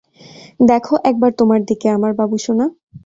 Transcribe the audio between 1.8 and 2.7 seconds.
আমার বাবুসোনা।